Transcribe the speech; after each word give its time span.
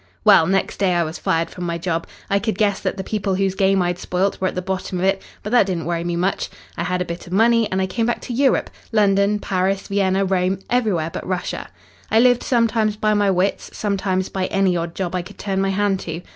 "Well, 0.23 0.47
next 0.47 0.77
day 0.77 0.95
I 0.95 1.03
was 1.03 1.19
fired 1.19 1.51
from 1.51 1.63
my 1.65 1.77
job. 1.77 2.07
I 2.27 2.39
could 2.39 2.57
guess 2.57 2.79
that 2.79 2.97
the 2.97 3.03
people 3.03 3.35
whose 3.35 3.53
game 3.53 3.83
I'd 3.83 3.99
spoilt 3.99 4.41
were 4.41 4.47
at 4.47 4.55
the 4.55 4.61
bottom 4.63 4.97
of 4.97 5.03
it, 5.05 5.21
but 5.43 5.51
that 5.51 5.67
didn't 5.67 5.85
worry 5.85 6.03
me 6.03 6.15
much. 6.15 6.49
I 6.75 6.81
had 6.85 7.03
a 7.03 7.05
bit 7.05 7.27
of 7.27 7.33
money 7.33 7.71
and 7.71 7.79
I 7.79 7.85
came 7.85 8.07
back 8.07 8.19
to 8.21 8.33
Europe 8.33 8.71
London, 8.91 9.37
Paris, 9.37 9.87
Vienna, 9.87 10.25
Rome 10.25 10.57
everywhere 10.71 11.11
but 11.13 11.27
Russia. 11.27 11.69
I 12.09 12.19
lived 12.19 12.41
sometimes 12.41 12.95
by 12.97 13.13
my 13.13 13.29
wits, 13.29 13.69
sometimes 13.77 14.27
by 14.29 14.47
any 14.47 14.75
odd 14.75 14.95
job 14.95 15.13
I 15.13 15.21
could 15.21 15.37
turn 15.37 15.61
my 15.61 15.69
hand 15.69 15.99
to. 15.99 16.23